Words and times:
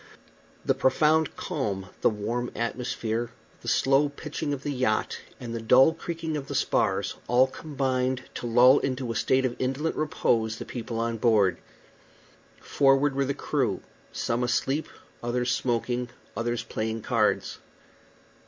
The 0.65 0.73
profound 0.73 1.35
calm, 1.35 1.89
the 2.01 2.09
warm 2.09 2.49
atmosphere, 2.55 3.29
the 3.61 3.67
slow 3.67 4.09
pitching 4.09 4.51
of 4.51 4.63
the 4.63 4.71
yacht, 4.71 5.19
and 5.39 5.53
the 5.53 5.61
dull 5.61 5.93
creaking 5.93 6.35
of 6.35 6.47
the 6.47 6.55
spars 6.55 7.13
all 7.27 7.45
combined 7.45 8.23
to 8.33 8.47
lull 8.47 8.79
into 8.79 9.11
a 9.11 9.15
state 9.15 9.45
of 9.45 9.55
indolent 9.59 9.95
repose 9.95 10.57
the 10.57 10.65
people 10.65 10.99
on 10.99 11.17
board. 11.17 11.59
Forward 12.59 13.13
were 13.13 13.25
the 13.25 13.35
crew; 13.35 13.81
some 14.11 14.41
asleep, 14.43 14.87
others 15.21 15.51
smoking, 15.51 16.09
others 16.35 16.63
playing 16.63 17.03
cards. 17.03 17.59